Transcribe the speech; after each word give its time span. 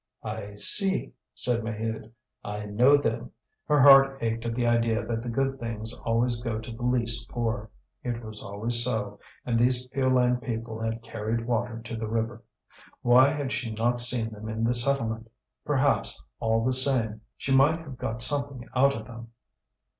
"I 0.23 0.55
see," 0.55 1.13
said 1.35 1.61
Maheude; 1.63 2.11
"I 2.43 2.65
know 2.65 2.97
them." 2.97 3.31
Her 3.67 3.79
heart 3.79 4.17
ached 4.23 4.43
at 4.47 4.55
the 4.55 4.65
idea 4.65 5.05
that 5.05 5.21
the 5.21 5.29
good 5.29 5.59
things 5.59 5.93
always 5.93 6.37
go 6.41 6.57
to 6.57 6.71
the 6.71 6.81
least 6.81 7.29
poor. 7.29 7.69
It 8.03 8.23
was 8.25 8.41
always 8.41 8.83
so, 8.83 9.19
and 9.45 9.59
these 9.59 9.85
Piolaine 9.89 10.37
people 10.37 10.81
had 10.81 11.03
carried 11.03 11.45
water 11.45 11.79
to 11.85 11.95
the 11.95 12.07
river. 12.07 12.41
Why 13.03 13.29
had 13.29 13.51
she 13.51 13.69
not 13.75 13.99
seen 13.99 14.31
them 14.31 14.49
in 14.49 14.63
the 14.63 14.73
settlement? 14.73 15.29
Perhaps, 15.65 16.19
all 16.39 16.63
the 16.65 16.73
same, 16.73 17.21
she 17.37 17.51
might 17.55 17.77
have 17.81 17.99
got 17.99 18.23
something 18.23 18.67
out 18.75 18.95
of 18.95 19.05
them. 19.05 19.27